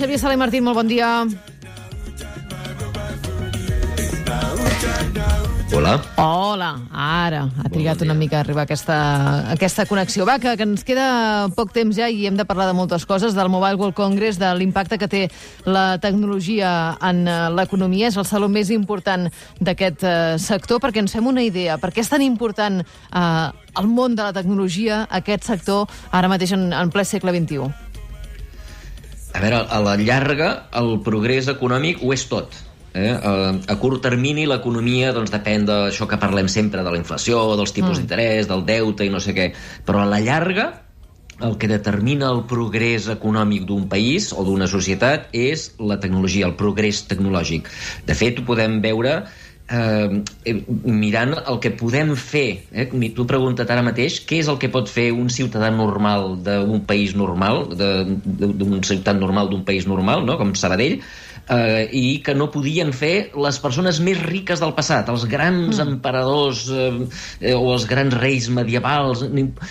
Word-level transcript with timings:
Xavier 0.00 0.16
Sala 0.16 0.32
i 0.32 0.38
Martín, 0.40 0.64
molt 0.64 0.78
bon 0.80 0.88
dia. 0.88 1.28
Hola. 5.76 5.92
Hola, 6.16 6.70
ara 6.90 7.42
ha 7.60 7.68
trigat 7.68 8.00
una 8.02 8.14
mica 8.16 8.38
a 8.38 8.40
arribar 8.40 8.64
aquesta, 8.64 8.96
aquesta 9.52 9.84
connexió. 9.84 10.24
Va, 10.24 10.38
que, 10.40 10.54
que 10.56 10.64
ens 10.64 10.86
queda 10.88 11.50
poc 11.52 11.74
temps 11.76 11.98
ja 12.00 12.08
i 12.08 12.24
hem 12.26 12.38
de 12.38 12.46
parlar 12.48 12.70
de 12.70 12.78
moltes 12.78 13.04
coses, 13.04 13.36
del 13.36 13.52
Mobile 13.52 13.76
World 13.76 13.96
Congress, 13.98 14.40
de 14.40 14.48
l'impacte 14.56 14.96
que 14.96 15.08
té 15.08 15.22
la 15.68 16.00
tecnologia 16.00 16.96
en 17.04 17.22
eh, 17.28 17.36
l'economia. 17.52 18.08
És 18.08 18.16
el 18.16 18.24
saló 18.24 18.48
més 18.48 18.72
important 18.72 19.28
d'aquest 19.60 20.08
eh, 20.08 20.16
sector, 20.40 20.80
perquè 20.80 21.04
ens 21.04 21.12
fem 21.12 21.28
una 21.28 21.44
idea. 21.44 21.76
Per 21.76 21.92
què 21.92 22.00
és 22.00 22.08
tan 22.08 22.24
important 22.24 22.80
eh, 22.80 23.46
el 23.76 23.92
món 23.92 24.16
de 24.16 24.24
la 24.24 24.32
tecnologia, 24.32 25.04
aquest 25.20 25.44
sector, 25.52 25.92
ara 26.10 26.32
mateix 26.32 26.56
en, 26.56 26.70
en 26.72 26.90
ple 26.90 27.04
segle 27.04 27.36
XXI? 27.36 27.89
A 29.40 29.42
veure, 29.42 29.60
a 29.72 29.78
la 29.80 29.94
llarga, 29.96 30.48
el 30.76 30.98
progrés 31.00 31.46
econòmic 31.48 32.02
ho 32.04 32.10
és 32.12 32.26
tot. 32.28 32.52
Eh? 32.92 33.08
A 33.08 33.76
curt 33.80 34.02
termini 34.04 34.44
l'economia 34.44 35.14
doncs, 35.16 35.32
depèn 35.32 35.64
d'això 35.64 36.04
que 36.10 36.18
parlem 36.20 36.50
sempre, 36.52 36.82
de 36.84 36.92
la 36.92 37.00
inflació, 37.00 37.38
dels 37.56 37.72
tipus 37.72 37.94
mm. 37.94 38.02
d'interès, 38.02 38.50
del 38.50 38.66
deute 38.68 39.06
i 39.08 39.12
no 39.14 39.22
sé 39.24 39.32
què. 39.32 39.46
Però 39.88 40.02
a 40.02 40.10
la 40.10 40.20
llarga 40.20 40.66
el 41.40 41.56
que 41.56 41.70
determina 41.72 42.28
el 42.34 42.42
progrés 42.50 43.08
econòmic 43.08 43.64
d'un 43.64 43.86
país 43.88 44.28
o 44.36 44.44
d'una 44.44 44.68
societat 44.68 45.32
és 45.32 45.70
la 45.80 45.96
tecnologia, 46.04 46.44
el 46.44 46.58
progrés 46.60 47.06
tecnològic. 47.08 47.72
De 48.04 48.18
fet, 48.18 48.42
ho 48.42 48.44
podem 48.44 48.76
veure 48.84 49.22
eh, 49.70 50.54
mirant 50.84 51.36
el 51.40 51.60
que 51.62 51.72
podem 51.78 52.14
fer. 52.18 52.66
Eh? 52.72 52.88
Tu 52.90 53.26
pregunta't 53.28 53.70
ara 53.70 53.84
mateix 53.86 54.20
què 54.26 54.40
és 54.42 54.50
el 54.50 54.58
que 54.60 54.70
pot 54.72 54.90
fer 54.90 55.10
un 55.14 55.30
ciutadà 55.32 55.70
normal 55.74 56.36
d'un 56.44 56.84
país 56.88 57.14
normal, 57.18 57.68
d'un 57.70 58.80
ciutat 58.86 59.18
normal 59.18 59.50
d'un 59.50 59.64
país 59.66 59.86
normal, 59.86 60.26
no? 60.26 60.38
com 60.40 60.54
Sabadell, 60.58 61.00
eh, 61.50 61.88
i 61.92 62.04
que 62.24 62.34
no 62.36 62.48
podien 62.52 62.92
fer 62.96 63.30
les 63.34 63.58
persones 63.62 64.00
més 64.04 64.20
riques 64.22 64.62
del 64.62 64.74
passat, 64.76 65.10
els 65.12 65.26
grans 65.30 65.76
mm. 65.76 65.96
emperadors 65.96 66.66
eh, 66.70 67.54
o 67.54 67.72
els 67.74 67.86
grans 67.90 68.14
reis 68.20 68.48
medievals. 68.52 69.24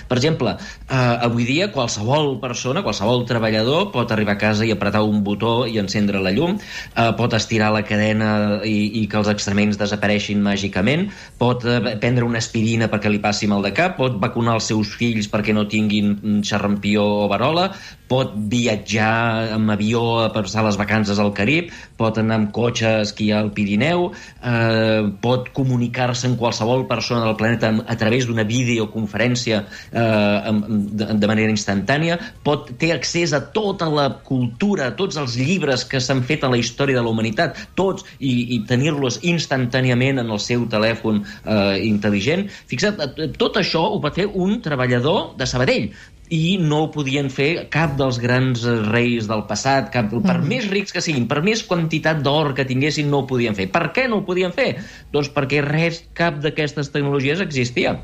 Per 0.09 0.17
exemple, 0.17 0.55
eh, 0.59 0.95
avui 0.95 1.47
dia 1.47 1.69
qualsevol 1.73 2.35
persona, 2.43 2.83
qualsevol 2.85 3.25
treballador 3.29 3.89
pot 3.93 4.11
arribar 4.11 4.37
a 4.37 4.41
casa 4.41 4.67
i 4.67 4.73
apretar 4.75 5.03
un 5.07 5.23
botó 5.23 5.63
i 5.67 5.79
encendre 5.81 6.21
la 6.23 6.33
llum, 6.35 6.57
eh, 6.59 7.09
pot 7.19 7.35
estirar 7.37 7.71
la 7.75 7.85
cadena 7.87 8.31
i, 8.63 9.03
i 9.03 9.05
que 9.09 9.19
els 9.21 9.31
extrements 9.31 9.79
desapareixin 9.79 10.43
màgicament, 10.43 11.07
pot 11.41 11.65
eh, 11.65 11.95
prendre 12.01 12.27
una 12.27 12.41
aspirina 12.43 12.89
perquè 12.91 13.11
li 13.11 13.23
passi 13.23 13.47
mal 13.47 13.63
de 13.65 13.73
cap, 13.75 13.97
pot 13.99 14.19
vacunar 14.21 14.59
els 14.59 14.69
seus 14.71 14.93
fills 14.99 15.29
perquè 15.31 15.55
no 15.55 15.67
tinguin 15.69 16.43
xarrampió 16.45 17.05
o 17.23 17.27
varola, 17.31 17.69
pot 18.09 18.33
viatjar 18.51 19.53
amb 19.55 19.71
avió 19.73 20.01
a 20.23 20.29
passar 20.33 20.63
les 20.65 20.77
vacances 20.79 21.19
al 21.21 21.31
Carib, 21.37 21.69
pot 21.99 22.17
anar 22.17 22.39
amb 22.39 22.51
cotxe 22.55 22.87
a 22.89 23.03
esquiar 23.05 23.43
al 23.43 23.51
Pirineu, 23.55 24.09
eh, 24.41 25.09
pot 25.21 25.51
comunicar-se 25.55 26.27
amb 26.29 26.39
qualsevol 26.41 26.87
persona 26.89 27.25
del 27.27 27.37
planeta 27.39 27.71
a 27.85 27.97
través 28.01 28.27
d'una 28.27 28.45
videoconferència 28.49 29.61
eh, 29.61 30.53
de, 30.99 31.09
de 31.21 31.31
manera 31.31 31.53
instantània, 31.53 32.19
pot 32.43 32.71
té 32.81 32.91
accés 32.95 33.33
a 33.37 33.43
tota 33.53 33.89
la 33.93 34.09
cultura, 34.25 34.89
a 34.89 34.97
tots 34.97 35.19
els 35.21 35.37
llibres 35.37 35.85
que 35.85 36.01
s'han 36.01 36.23
fet 36.25 36.43
a 36.43 36.51
la 36.51 36.59
història 36.59 36.99
de 36.99 37.05
la 37.05 37.13
humanitat, 37.13 37.57
tots, 37.77 38.05
i, 38.19 38.55
i 38.55 38.61
tenir-los 38.69 39.21
instantàniament 39.29 40.23
en 40.23 40.29
el 40.33 40.41
seu 40.41 40.65
telèfon 40.71 41.21
eh, 41.23 41.77
intel·ligent. 41.85 42.47
Fixa't, 42.69 43.03
tot 43.37 43.59
això 43.61 43.85
ho 43.93 43.99
va 44.01 44.13
fer 44.15 44.25
un 44.29 44.57
treballador 44.65 45.35
de 45.37 45.47
Sabadell 45.49 45.91
i 46.29 46.59
no 46.61 46.83
ho 46.83 46.91
podien 46.93 47.29
fer 47.33 47.49
cap 47.73 47.95
dels 47.99 48.19
grans 48.21 48.65
reis 48.89 49.29
del 49.29 49.43
passat, 49.49 49.89
cap, 49.93 50.11
per 50.13 50.37
mm. 50.37 50.51
més 50.51 50.69
rics 50.69 50.93
que 50.93 51.01
siguin, 51.01 51.25
per 51.29 51.41
més 51.45 51.63
quantitat 51.65 52.21
d'or 52.25 52.53
que 52.57 52.67
tinguessin, 52.69 53.09
no 53.09 53.23
ho 53.23 53.27
podien 53.29 53.57
fer. 53.57 53.69
Per 53.73 53.89
què 53.95 54.05
no 54.09 54.21
ho 54.21 54.27
podien 54.27 54.53
fer? 54.53 54.71
Doncs 55.13 55.33
perquè 55.33 55.63
res, 55.65 56.03
cap 56.17 56.39
d'aquestes 56.43 56.93
tecnologies 56.93 57.41
existia 57.45 57.97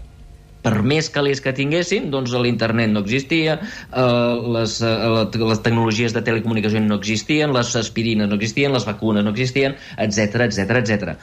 per 0.66 0.82
més 0.82 1.12
calés 1.14 1.42
que 1.46 1.54
tinguessin, 1.54 2.10
doncs 2.10 2.34
l'internet 2.42 2.90
no 2.90 3.04
existia, 3.06 3.60
eh, 3.62 4.34
les, 4.56 4.80
eh, 4.82 5.38
les 5.52 5.62
tecnologies 5.62 6.16
de 6.16 6.24
telecomunicació 6.26 6.82
no 6.82 6.98
existien, 6.98 7.54
les 7.54 7.76
aspirines 7.78 8.30
no 8.32 8.40
existien, 8.40 8.74
les 8.74 8.88
vacunes 8.90 9.24
no 9.24 9.36
existien, 9.36 9.78
etc 10.02 10.48
etc 10.50 10.82
etc. 10.82 11.14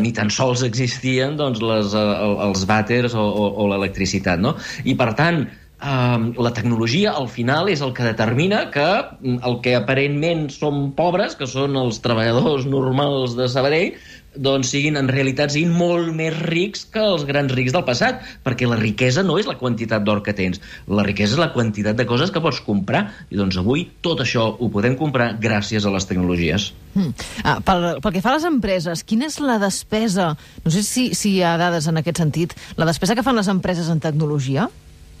Ni 0.00 0.14
tan 0.16 0.32
sols 0.32 0.64
existien 0.64 1.36
doncs, 1.36 1.60
les, 1.60 1.92
eh, 1.92 2.18
els 2.48 2.64
vàters 2.68 3.14
o, 3.14 3.28
o, 3.28 3.48
o 3.64 3.68
l'electricitat. 3.74 4.40
No? 4.40 4.56
I 4.88 4.96
per 4.96 5.12
tant, 5.18 5.44
Uh, 5.78 6.34
la 6.42 6.50
tecnologia 6.50 7.12
al 7.14 7.28
final 7.30 7.68
és 7.70 7.84
el 7.86 7.92
que 7.94 8.02
determina 8.02 8.64
que 8.74 8.86
mm, 8.98 9.36
el 9.46 9.60
que 9.62 9.76
aparentment 9.78 10.48
són 10.50 10.88
pobres, 10.98 11.36
que 11.38 11.46
són 11.46 11.78
els 11.78 12.00
treballadors 12.02 12.66
normals 12.76 13.36
de 13.38 13.46
Sabadell, 13.46 13.92
doncs 14.34 14.72
siguin 14.72 14.98
en 14.98 15.06
realitat 15.10 15.52
siguin 15.54 15.70
molt 15.74 16.10
més 16.14 16.34
rics 16.50 16.82
que 16.90 17.02
els 17.02 17.22
grans 17.28 17.54
rics 17.54 17.74
del 17.76 17.84
passat, 17.86 18.24
perquè 18.42 18.66
la 18.66 18.78
riquesa 18.80 19.22
no 19.22 19.38
és 19.38 19.46
la 19.46 19.54
quantitat 19.60 20.02
d'or 20.02 20.24
que 20.26 20.34
tens, 20.34 20.58
la 20.90 21.04
riquesa 21.06 21.36
és 21.36 21.42
la 21.42 21.50
quantitat 21.54 21.98
de 21.98 22.06
coses 22.10 22.34
que 22.34 22.42
pots 22.42 22.58
comprar, 22.66 23.04
i 23.30 23.38
doncs 23.38 23.60
avui 23.62 23.86
tot 24.02 24.22
això 24.24 24.48
ho 24.58 24.70
podem 24.74 24.98
comprar 24.98 25.30
gràcies 25.38 25.86
a 25.86 25.94
les 25.94 26.10
tecnologies. 26.10 26.72
Mm. 26.94 27.14
Ah, 27.44 27.58
pel, 27.62 27.88
pel 28.02 28.18
que 28.18 28.24
fa 28.24 28.34
a 28.34 28.36
les 28.40 28.48
empreses, 28.48 29.06
quina 29.06 29.30
és 29.30 29.38
la 29.42 29.60
despesa, 29.62 30.32
no 30.66 30.74
sé 30.74 30.82
si, 30.82 31.08
si 31.14 31.36
hi 31.36 31.46
ha 31.46 31.54
dades 31.60 31.86
en 31.86 32.02
aquest 32.02 32.18
sentit, 32.22 32.58
la 32.74 32.90
despesa 32.90 33.14
que 33.14 33.26
fan 33.26 33.38
les 33.38 33.50
empreses 33.50 33.90
en 33.94 34.02
tecnologia? 34.02 34.68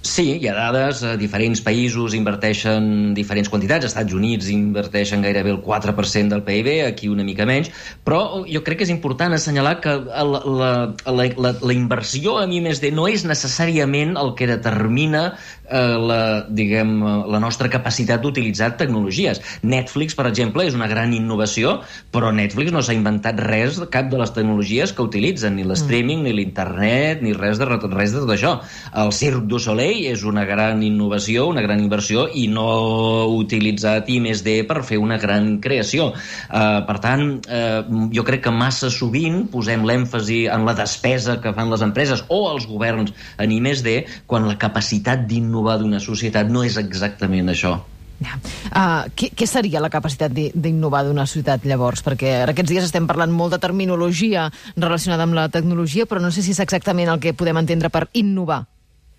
Sí, 0.06 0.36
hi 0.38 0.46
ha 0.46 0.52
dades, 0.54 1.00
a 1.02 1.16
diferents 1.18 1.58
països 1.66 2.12
inverteixen 2.14 3.16
diferents 3.16 3.48
quantitats, 3.50 3.82
als 3.82 3.96
Estats 3.96 4.14
Units 4.14 4.46
inverteixen 4.52 5.24
gairebé 5.26 5.50
el 5.50 5.58
4% 5.64 6.30
del 6.30 6.44
PIB, 6.46 6.68
aquí 6.86 7.10
una 7.10 7.26
mica 7.26 7.42
menys, 7.48 7.72
però 8.06 8.44
jo 8.46 8.62
crec 8.62 8.78
que 8.78 8.86
és 8.86 8.92
important 8.94 9.34
assenyalar 9.34 9.80
que 9.82 9.96
la, 9.98 10.42
la, 10.46 10.70
la, 11.02 11.26
la, 11.58 11.74
inversió 11.74 12.36
a 12.38 12.46
mi 12.46 12.60
més 12.62 12.78
de 12.78 12.92
no 12.94 13.08
és 13.10 13.26
necessàriament 13.26 14.14
el 14.22 14.36
que 14.38 14.46
determina 14.46 15.24
eh, 15.32 15.57
la, 15.70 16.20
diguem, 16.48 16.96
la 17.28 17.40
nostra 17.42 17.68
capacitat 17.72 18.22
d'utilitzar 18.22 18.72
tecnologies. 18.80 19.40
Netflix, 19.62 20.16
per 20.18 20.28
exemple, 20.30 20.64
és 20.66 20.76
una 20.76 20.88
gran 20.90 21.12
innovació, 21.16 21.78
però 22.14 22.32
Netflix 22.34 22.72
no 22.74 22.82
s'ha 22.82 22.96
inventat 22.96 23.40
res, 23.44 23.80
cap 23.92 24.08
de 24.10 24.20
les 24.20 24.32
tecnologies 24.34 24.92
que 24.92 25.04
utilitzen, 25.04 25.56
ni 25.56 25.66
l'streaming, 25.66 26.24
ni 26.24 26.34
l'internet, 26.36 27.22
ni 27.24 27.34
res 27.36 27.60
de, 27.60 27.68
res 27.68 28.14
de 28.14 28.22
tot 28.24 28.34
això. 28.34 28.54
El 28.96 29.12
Cirque 29.16 29.46
du 29.48 29.60
Soleil 29.62 30.06
és 30.12 30.24
una 30.28 30.44
gran 30.48 30.82
innovació, 30.84 31.48
una 31.52 31.64
gran 31.64 31.82
inversió 31.82 32.26
i 32.32 32.46
no 32.52 32.66
ha 32.68 33.26
utilitzat 33.38 34.08
I+D 34.08 34.62
per 34.68 34.82
fer 34.86 34.98
una 35.02 35.18
gran 35.20 35.58
creació. 35.64 36.12
Uh, 36.48 36.80
per 36.88 36.98
tant, 37.04 37.26
uh, 37.46 38.08
jo 38.14 38.24
crec 38.26 38.46
que 38.46 38.54
massa 38.54 38.90
sovint 38.92 39.44
posem 39.52 39.84
l'èmfasi 39.88 40.44
en 40.52 40.66
la 40.68 40.76
despesa 40.78 41.38
que 41.42 41.52
fan 41.56 41.72
les 41.72 41.84
empreses 41.84 42.24
o 42.28 42.40
els 42.52 42.68
governs 42.70 43.14
en 43.38 43.52
I+D 43.52 43.98
quan 44.26 44.46
la 44.48 44.58
capacitat 44.60 45.26
d'innovar 45.58 45.78
d'una 45.82 45.98
societat 46.00 46.48
no 46.50 46.62
és 46.64 46.76
exactament 46.78 47.48
això. 47.50 47.78
Uh, 48.18 49.06
què, 49.14 49.30
què 49.30 49.46
seria 49.46 49.80
la 49.80 49.90
capacitat 49.90 50.32
d'innovar 50.32 51.04
d'una 51.06 51.26
ciutat, 51.26 51.64
llavors? 51.64 52.02
Perquè 52.02 52.44
aquests 52.46 52.70
dies 52.70 52.84
estem 52.84 53.06
parlant 53.06 53.30
molt 53.30 53.54
de 53.54 53.60
terminologia 53.62 54.48
relacionada 54.76 55.22
amb 55.26 55.34
la 55.34 55.48
tecnologia, 55.48 56.06
però 56.06 56.20
no 56.20 56.30
sé 56.30 56.42
si 56.42 56.50
és 56.50 56.60
exactament 56.60 57.08
el 57.08 57.20
que 57.20 57.34
podem 57.34 57.58
entendre 57.58 57.90
per 57.90 58.08
innovar. 58.14 58.64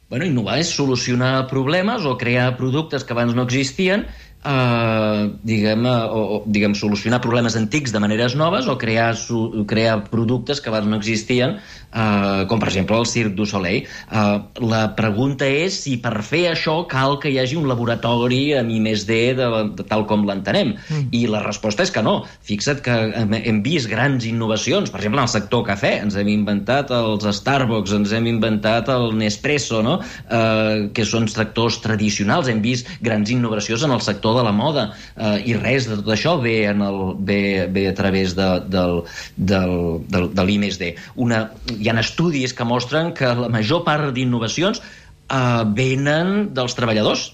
Bueno, 0.09 0.25
innovar 0.25 0.57
és 0.59 0.71
solucionar 0.73 1.47
problemes 1.47 2.05
o 2.05 2.17
crear 2.17 2.55
productes 2.57 3.03
que 3.05 3.13
abans 3.13 3.35
no 3.37 3.45
existien 3.45 4.07
eh, 4.43 5.31
diguem, 5.43 5.85
eh, 5.85 6.05
o, 6.05 6.19
o, 6.19 6.43
diguem, 6.45 6.75
solucionar 6.75 7.21
problemes 7.21 7.55
antics 7.59 7.91
de 7.91 7.99
maneres 7.99 8.35
noves 8.35 8.67
o 8.67 8.77
crear, 8.77 9.15
su, 9.15 9.65
crear 9.67 10.03
productes 10.09 10.61
que 10.61 10.69
abans 10.69 10.87
no 10.87 10.97
existien, 10.99 11.57
eh, 11.91 12.45
com 12.49 12.61
per 12.61 12.69
exemple 12.69 12.97
el 12.99 13.07
Cirque 13.09 13.35
du 13.35 13.47
Soleil. 13.49 13.85
Eh, 13.85 14.37
la 14.61 14.83
pregunta 14.97 15.47
és 15.47 15.81
si 15.83 15.97
per 16.01 16.21
fer 16.25 16.45
això 16.51 16.77
cal 16.89 17.17
que 17.19 17.31
hi 17.31 17.39
hagi 17.41 17.57
un 17.59 17.67
laboratori 17.69 18.53
amb 18.59 18.73
I 18.73 18.79
més 18.83 19.05
D 19.09 19.19
de, 19.37 19.49
de 19.75 19.87
tal 19.89 20.05
com 20.09 20.25
l'entenem. 20.27 20.75
Mm. 20.77 21.09
I 21.15 21.25
la 21.31 21.43
resposta 21.45 21.85
és 21.85 21.93
que 21.95 22.03
no. 22.05 22.19
Fixa't 22.47 22.83
que 22.85 22.99
hem, 23.23 23.35
hem 23.39 23.63
vist 23.65 23.89
grans 23.91 24.27
innovacions, 24.29 24.93
per 24.93 25.01
exemple, 25.01 25.21
en 25.23 25.27
el 25.27 25.33
sector 25.33 25.65
cafè. 25.67 25.95
Ens 26.03 26.19
hem 26.19 26.31
inventat 26.31 26.93
els 26.95 27.27
Starbucks, 27.39 27.95
ens 27.97 28.13
hem 28.15 28.29
inventat 28.31 28.91
el 28.93 29.11
Nespresso, 29.19 29.81
no? 29.85 29.99
eh, 30.29 30.89
que 30.93 31.07
són 31.07 31.27
sectors 31.31 31.81
tradicionals. 31.83 32.51
Hem 32.51 32.63
vist 32.63 32.89
grans 33.03 33.33
innovacions 33.33 33.83
en 33.83 33.95
el 33.95 34.01
sector 34.05 34.19
sector 34.19 34.37
de 34.37 34.43
la 34.43 34.51
moda 34.51 34.93
eh, 35.15 35.39
i 35.47 35.55
res 35.55 35.87
de 35.87 35.97
tot 35.99 36.11
això 36.13 36.35
ve, 36.41 36.65
en 36.69 36.83
el, 36.83 36.99
ve, 37.25 37.67
ve 37.71 37.87
a 37.89 37.95
través 37.95 38.35
de, 38.35 38.47
del, 38.67 39.03
del, 39.35 39.75
del, 40.09 40.29
de 40.35 40.45
l'IMSD. 40.45 40.89
Una, 41.15 41.45
hi 41.79 41.89
ha 41.89 41.97
estudis 42.03 42.53
que 42.53 42.67
mostren 42.67 43.13
que 43.15 43.33
la 43.41 43.49
major 43.51 43.85
part 43.87 44.11
d'innovacions 44.15 44.81
eh, 44.83 45.63
venen 45.75 46.49
dels 46.53 46.75
treballadors 46.77 47.29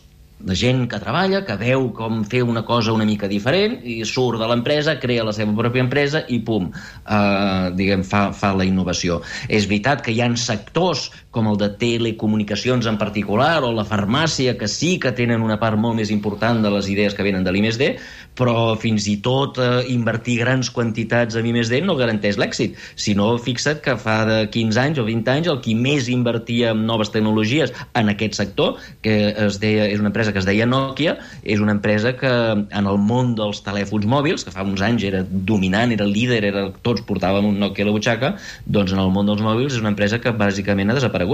la 0.45 0.53
gent 0.53 0.83
que 0.91 0.99
treballa, 0.99 1.41
que 1.47 1.55
veu 1.57 1.87
com 1.95 2.23
fer 2.27 2.41
una 2.43 2.65
cosa 2.67 2.93
una 2.93 3.05
mica 3.07 3.27
diferent 3.31 3.77
i 3.87 4.01
surt 4.05 4.41
de 4.41 4.49
l'empresa, 4.49 4.97
crea 4.99 5.23
la 5.23 5.33
seva 5.33 5.55
pròpia 5.55 5.85
empresa 5.85 6.21
i 6.27 6.41
pum, 6.43 6.67
eh, 6.71 7.71
diguem, 7.77 8.03
fa, 8.03 8.27
fa 8.35 8.51
la 8.53 8.67
innovació. 8.67 9.21
És 9.47 9.69
veritat 9.69 10.03
que 10.05 10.11
hi 10.11 10.21
han 10.21 10.35
sectors 10.37 11.07
com 11.35 11.49
el 11.51 11.59
de 11.59 11.69
telecomunicacions 11.81 12.87
en 12.87 12.97
particular 13.01 13.59
o 13.67 13.73
la 13.75 13.85
farmàcia 13.87 14.55
que 14.59 14.69
sí 14.71 14.95
que 15.03 15.11
tenen 15.15 15.43
una 15.43 15.59
part 15.59 15.79
molt 15.79 15.99
més 15.99 16.11
important 16.13 16.61
de 16.63 16.71
les 16.71 16.87
idees 16.91 17.15
que 17.15 17.25
venen 17.27 17.43
de 17.43 17.51
l'IMSD, 17.51 17.89
però 18.35 18.75
fins 18.79 19.07
i 19.11 19.17
tot 19.23 19.59
eh, 19.59 19.83
invertir 19.91 20.37
grans 20.41 20.71
quantitats 20.71 21.37
en 21.39 21.47
I+D 21.49 21.81
no 21.85 21.95
garanteix 21.99 22.39
l'èxit. 22.39 22.75
Si 22.95 23.15
no, 23.17 23.33
fixa't 23.41 23.81
que 23.83 23.95
fa 23.99 24.17
de 24.27 24.39
15 24.51 24.81
anys 24.81 25.01
o 25.01 25.05
20 25.07 25.33
anys 25.33 25.51
el 25.51 25.61
qui 25.63 25.75
més 25.75 26.09
invertia 26.11 26.73
en 26.75 26.85
noves 26.87 27.11
tecnologies 27.13 27.73
en 27.95 28.11
aquest 28.11 28.39
sector, 28.39 28.79
que 29.03 29.15
es 29.45 29.59
deia, 29.63 29.87
és 29.91 30.03
una 30.03 30.11
empresa 30.11 30.33
que 30.33 30.41
es 30.43 30.47
deia 30.47 30.67
Nokia, 30.67 31.17
és 31.43 31.63
una 31.63 31.75
empresa 31.75 32.15
que 32.19 32.31
en 32.31 32.89
el 32.91 32.99
món 33.01 33.35
dels 33.39 33.63
telèfons 33.65 34.07
mòbils, 34.09 34.45
que 34.45 34.53
fa 34.55 34.65
uns 34.67 34.83
anys 34.85 35.07
era 35.07 35.23
dominant, 35.25 35.91
era 35.95 36.07
líder, 36.07 36.43
era, 36.51 36.67
tots 36.85 37.03
portàvem 37.07 37.51
un 37.51 37.59
Nokia 37.63 37.87
a 37.87 37.89
la 37.89 37.95
butxaca, 37.95 38.35
doncs 38.65 38.95
en 38.95 39.03
el 39.03 39.11
món 39.15 39.29
dels 39.29 39.43
mòbils 39.43 39.75
és 39.75 39.83
una 39.83 39.93
empresa 39.93 40.19
que 40.23 40.35
bàsicament 40.35 40.91
ha 40.91 40.99
desaparegut. 40.99 41.24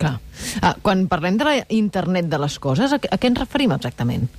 Clar. 0.00 0.16
Ah, 0.64 0.76
quan 0.80 1.04
parlem 1.12 1.36
de 1.36 1.48
la 1.48 1.56
internet 1.76 2.30
de 2.32 2.38
les 2.40 2.58
coses, 2.58 2.92
a, 2.92 3.00
a 3.00 3.20
què 3.20 3.28
ens 3.28 3.42
referim 3.42 3.76
exactament? 3.76 4.30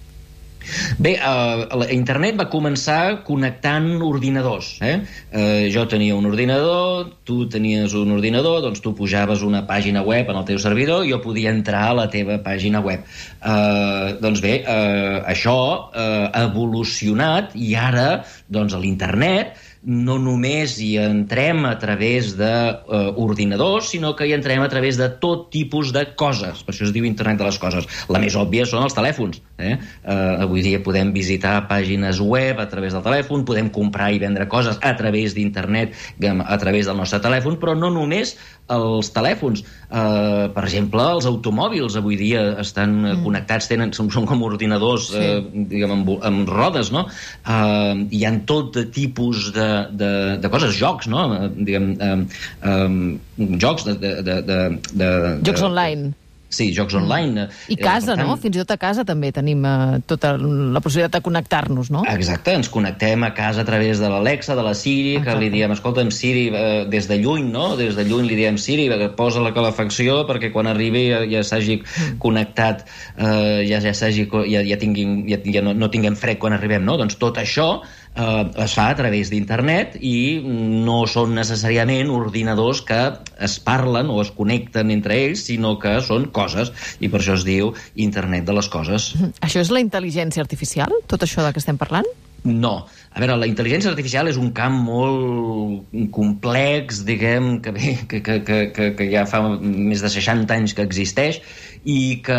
Bé, 1.02 1.16
uh, 1.18 1.81
internet 1.94 2.38
va 2.40 2.48
començar 2.52 3.24
connectant 3.25 3.88
ordinadors. 4.06 4.75
Eh? 4.86 4.94
Uh, 5.31 5.66
jo 5.74 5.86
tenia 5.90 6.18
un 6.18 6.28
ordinador, 6.30 7.10
tu 7.28 7.46
tenies 7.52 7.96
un 7.98 8.13
ordinador, 8.16 8.62
doncs 8.66 8.84
tu 8.84 8.94
pujaves 8.98 9.42
una 9.48 9.63
pàgina 9.69 10.04
web 10.06 10.30
en 10.30 10.42
el 10.42 10.46
teu 10.52 10.62
servidor 10.62 11.06
i 11.06 11.13
jo 11.16 11.22
podia 11.24 11.54
entrar 11.54 11.88
a 11.90 11.98
la 12.04 12.08
teva 12.13 12.38
pàgina 12.46 12.84
web. 12.86 13.08
Uh, 13.42 14.22
doncs 14.22 14.44
bé, 14.44 14.60
uh, 14.62 15.24
això 15.34 15.58
uh, 15.90 16.30
ha 16.30 16.46
evolucionat 16.52 17.58
i 17.58 17.74
ara 17.75 18.22
doncs, 18.52 18.78
l'internet 18.78 19.58
no 19.81 20.18
només 20.22 20.75
hi 20.78 20.92
entrem 21.01 21.63
a 21.66 21.74
través 21.81 22.36
d'ordinadors, 22.38 23.88
uh, 23.88 23.89
sinó 23.95 24.13
que 24.16 24.28
hi 24.30 24.36
entrem 24.36 24.62
a 24.62 24.69
través 24.69 25.00
de 25.00 25.07
tot 25.24 25.48
tipus 25.54 25.89
de 25.95 26.06
coses. 26.18 26.62
Per 26.62 26.75
això 26.75 26.86
es 26.86 26.94
diu 26.94 27.07
internet 27.07 27.39
de 27.42 27.48
les 27.48 27.57
coses. 27.62 27.88
La 28.12 28.22
més 28.22 28.38
òbvia 28.38 28.68
són 28.69 28.86
els 28.86 28.98
telèfons. 28.98 29.42
Eh? 29.57 29.74
Uh, 30.06 30.45
avui 30.45 30.62
dia 30.66 30.81
podem 30.86 31.12
visitar 31.16 31.56
pàgines 31.69 32.22
web 32.22 32.62
a 32.62 32.68
través 32.69 32.94
del 32.94 33.06
telèfon, 33.06 33.45
podem 33.45 33.72
comprar 33.74 34.12
i 34.13 34.22
vendre 34.22 34.48
coses 34.51 34.78
a 34.81 34.94
través 34.98 35.33
d'internet, 35.38 35.98
a 36.22 36.57
través 36.62 36.86
del 36.86 36.98
nostre 36.98 37.22
telèfon, 37.24 37.57
però 37.62 37.74
no 37.77 37.89
només 37.94 38.36
els 38.72 39.10
telèfons. 39.12 39.63
Uh, 39.92 40.48
per 40.54 40.63
exemple, 40.63 41.04
els 41.18 41.25
automòbils 41.27 41.98
avui 42.00 42.16
dia 42.19 42.44
estan 42.62 42.94
mm. 43.01 43.24
connectats, 43.25 43.68
tenen, 43.72 43.92
són, 43.98 44.12
són 44.13 44.30
com 44.30 44.45
ordinadors 44.48 45.10
sí. 45.12 45.19
uh, 45.19 45.66
diguem, 45.74 45.98
amb, 45.98 46.13
amb 46.27 46.54
rodes, 46.54 46.94
no? 46.94 47.07
Uh, 47.44 48.06
hi 48.13 48.24
ha 48.25 48.31
tot 48.48 48.72
de 48.77 48.86
tipus 48.94 49.50
de, 49.56 49.70
de, 49.91 50.13
de 50.41 50.53
coses, 50.53 50.75
jocs, 50.77 51.09
no? 51.12 51.27
Diguem, 51.57 51.94
um, 51.97 52.25
um, 52.71 53.57
jocs 53.62 53.88
de, 53.89 53.97
de, 54.01 54.15
de, 54.25 54.41
de, 54.50 54.59
de... 54.94 55.13
Jocs 55.47 55.69
online. 55.69 56.13
Sí, 56.51 56.73
jocs 56.75 56.94
online. 57.00 57.47
I 57.71 57.77
eh, 57.77 57.79
casa, 57.79 58.12
tant, 58.12 58.27
no? 58.27 58.35
Fins 58.35 58.57
i 58.57 58.59
tot 58.59 58.73
a 58.75 58.77
casa 58.79 59.06
també 59.07 59.29
tenim 59.31 59.63
eh, 59.63 60.01
tota 60.03 60.33
la 60.35 60.81
possibilitat 60.83 61.15
de 61.15 61.21
connectar-nos, 61.23 61.89
no? 61.95 62.01
Exacte, 62.12 62.51
ens 62.59 62.68
connectem 62.69 63.23
a 63.23 63.31
casa 63.38 63.63
a 63.63 63.68
través 63.68 64.01
de 64.03 64.09
l'Alexa, 64.12 64.57
de 64.59 64.65
la 64.65 64.73
Siri, 64.75 65.15
Exacte. 65.15 65.29
que 65.29 65.45
li 65.45 65.50
diem, 65.53 65.71
escolta'm, 65.71 66.12
Siri, 66.12 66.50
eh, 66.51 66.83
des 66.91 67.07
de 67.07 67.21
lluny, 67.24 67.47
no? 67.56 67.77
Des 67.79 67.95
de 67.95 68.03
lluny 68.03 68.27
li 68.27 68.35
diem, 68.35 68.59
Siri, 68.59 68.89
posa 69.15 69.39
la 69.39 69.53
calefacció 69.56 70.25
perquè 70.27 70.51
quan 70.51 70.67
arribi 70.67 71.06
ja, 71.07 71.24
ja 71.38 71.45
s'hagi 71.47 71.79
connectat, 72.19 72.83
eh, 73.15 73.63
ja, 73.71 73.79
ja 73.79 73.95
s'hagi, 73.95 74.27
ja, 74.51 74.65
ja, 74.67 74.79
tinguin, 74.81 75.21
ja, 75.31 75.39
ja 75.56 75.63
no, 75.63 75.71
no 75.71 75.88
tinguem 75.94 76.19
fred 76.19 76.41
quan 76.44 76.59
arribem, 76.59 76.83
no? 76.83 77.00
Doncs 77.00 77.15
tot 77.21 77.39
això 77.39 77.77
eh, 78.16 78.63
es 78.66 78.75
fa 78.78 78.90
a 78.92 78.98
través 78.98 79.31
d'internet 79.31 79.98
i 80.00 80.42
no 80.86 81.02
són 81.10 81.36
necessàriament 81.38 82.12
ordinadors 82.13 82.84
que 82.88 83.00
es 83.40 83.60
parlen 83.63 84.12
o 84.12 84.22
es 84.24 84.34
connecten 84.36 84.92
entre 84.94 85.19
ells, 85.28 85.46
sinó 85.50 85.78
que 85.81 85.98
són 86.06 86.30
coses, 86.36 86.74
i 87.00 87.12
per 87.12 87.22
això 87.22 87.38
es 87.40 87.48
diu 87.48 87.74
internet 87.96 88.48
de 88.48 88.58
les 88.58 88.72
coses. 88.72 89.13
Això 89.42 89.63
és 89.63 89.72
la 89.74 89.84
intel·ligència 89.84 90.44
artificial, 90.44 90.94
tot 91.08 91.24
això 91.28 91.46
de 91.46 91.54
què 91.54 91.63
estem 91.63 91.80
parlant? 91.81 92.08
No. 92.43 92.88
A 93.11 93.19
veure, 93.21 93.35
la 93.38 93.45
intel·ligència 93.45 93.91
artificial 93.91 94.29
és 94.31 94.38
un 94.39 94.49
camp 94.55 94.73
molt 94.88 95.91
complex, 96.15 97.03
diguem, 97.05 97.59
que, 97.61 97.73
bé, 97.75 97.91
que, 98.09 98.21
que, 98.23 98.38
que, 98.73 98.85
que 98.97 99.07
ja 99.11 99.25
fa 99.29 99.43
més 99.59 100.01
de 100.01 100.09
60 100.09 100.55
anys 100.55 100.73
que 100.73 100.85
existeix 100.88 101.41
i 101.83 102.21
que 102.25 102.38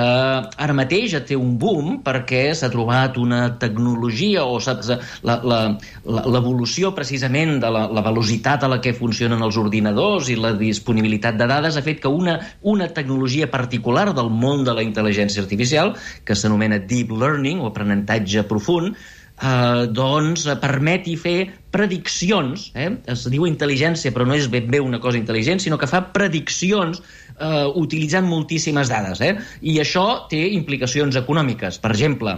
ara 0.65 0.75
mateix 0.75 1.15
té 1.27 1.37
un 1.39 1.57
boom 1.59 2.01
perquè 2.07 2.55
s'ha 2.55 2.71
trobat 2.73 3.17
una 3.19 3.59
tecnologia 3.63 4.45
o 4.47 4.59
l'evolució 5.27 6.93
precisament 6.95 7.61
de 7.63 7.71
la, 7.75 7.87
la 7.91 8.05
velocitat 8.07 8.63
a 8.63 8.71
la 8.71 8.81
que 8.83 8.95
funcionen 8.95 9.43
els 9.43 9.59
ordinadors 9.59 10.31
i 10.31 10.39
la 10.39 10.53
disponibilitat 10.59 11.39
de 11.39 11.47
dades 11.51 11.77
ha 11.77 11.83
fet 11.83 12.01
que 12.03 12.11
una, 12.11 12.39
una 12.63 12.89
tecnologia 12.95 13.51
particular 13.51 14.15
del 14.15 14.31
món 14.31 14.65
de 14.67 14.75
la 14.79 14.83
intel·ligència 14.87 15.43
artificial, 15.43 15.95
que 16.25 16.39
s'anomena 16.39 16.79
Deep 16.79 17.11
Learning 17.11 17.61
o 17.61 17.69
aprenentatge 17.71 18.47
profund, 18.49 18.97
eh, 19.41 19.87
doncs 19.89 20.47
permeti 20.63 21.17
fer 21.17 21.37
prediccions, 21.73 22.71
eh? 22.77 22.91
es 23.09 23.25
diu 23.33 23.47
intel·ligència 23.49 24.13
però 24.13 24.27
no 24.29 24.37
és 24.37 24.49
ben 24.53 24.69
bé 24.71 24.83
una 24.83 25.01
cosa 25.01 25.21
intel·ligent, 25.21 25.63
sinó 25.63 25.79
que 25.81 25.89
fa 25.89 26.03
prediccions 26.15 27.01
eh, 27.39 27.67
utilitzant 27.81 28.29
moltíssimes 28.29 28.93
dades. 28.93 29.23
Eh? 29.25 29.37
I 29.63 29.79
això 29.83 30.07
té 30.31 30.43
implicacions 30.57 31.17
econòmiques. 31.21 31.81
Per 31.83 31.95
exemple, 31.95 32.37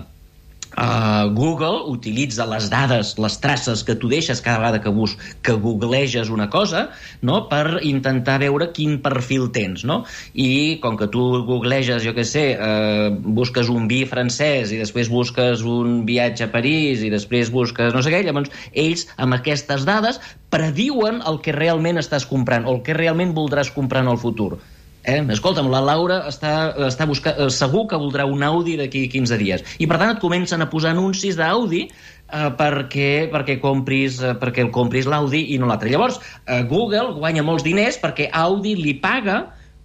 Uh, 0.74 1.30
Google 1.34 1.86
utilitza 1.86 2.46
les 2.50 2.66
dades, 2.70 3.14
les 3.22 3.36
traces 3.38 3.84
que 3.86 3.94
tu 3.94 4.08
deixes 4.10 4.40
cada 4.42 4.58
vegada 4.58 4.80
que, 4.82 4.90
bus 4.90 5.14
que 5.42 5.54
googleges 5.54 6.32
una 6.34 6.48
cosa 6.50 6.88
no? 7.22 7.44
per 7.50 7.78
intentar 7.86 8.40
veure 8.42 8.72
quin 8.74 8.98
perfil 9.04 9.50
tens. 9.54 9.84
No? 9.86 10.02
I 10.34 10.80
com 10.82 10.98
que 10.98 11.06
tu 11.12 11.22
googleges, 11.46 12.02
jo 12.02 12.14
què 12.16 12.26
sé, 12.26 12.44
uh, 12.58 13.14
busques 13.14 13.70
un 13.70 13.86
vi 13.90 14.02
francès 14.10 14.74
i 14.74 14.80
després 14.82 15.12
busques 15.12 15.62
un 15.62 16.02
viatge 16.08 16.48
a 16.48 16.52
París 16.52 17.06
i 17.06 17.12
després 17.12 17.52
busques 17.54 17.94
no 17.94 18.02
sé 18.02 18.10
què, 18.10 18.24
llavors 18.26 18.50
ells 18.72 19.06
amb 19.14 19.38
aquestes 19.38 19.86
dades 19.86 20.18
prediuen 20.50 21.22
el 21.26 21.38
que 21.44 21.54
realment 21.54 22.02
estàs 22.02 22.26
comprant 22.26 22.66
o 22.66 22.76
el 22.76 22.82
que 22.86 22.98
realment 22.98 23.34
voldràs 23.36 23.70
comprar 23.74 24.02
en 24.02 24.14
el 24.14 24.18
futur. 24.22 24.56
Eh? 25.04 25.20
Escolta'm, 25.34 25.68
la 25.68 25.82
Laura 25.84 26.22
està, 26.30 26.72
està 26.86 27.04
buscant, 27.08 27.36
eh, 27.36 27.50
segur 27.52 27.84
que 27.90 28.00
voldrà 28.00 28.24
un 28.24 28.42
Audi 28.42 28.78
d'aquí 28.80 29.04
15 29.12 29.38
dies. 29.40 29.64
I 29.78 29.88
per 29.90 29.98
tant 30.00 30.14
et 30.14 30.22
comencen 30.22 30.64
a 30.64 30.68
posar 30.72 30.94
anuncis 30.94 31.36
d'Audi 31.36 31.82
eh, 31.84 32.48
perquè, 32.58 33.28
perquè, 33.32 33.58
compris, 33.60 34.22
eh, 34.24 34.32
perquè 34.40 34.64
el 34.64 34.72
compris 34.72 35.08
l'Audi 35.10 35.44
i 35.52 35.58
no 35.60 35.68
l'altre. 35.68 35.92
Llavors, 35.92 36.20
eh, 36.46 36.62
Google 36.70 37.18
guanya 37.18 37.44
molts 37.44 37.66
diners 37.66 38.00
perquè 38.00 38.30
Audi 38.32 38.74
li 38.80 38.96
paga 39.04 39.42